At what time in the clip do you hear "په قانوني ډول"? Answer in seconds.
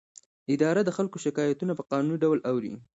1.75-2.39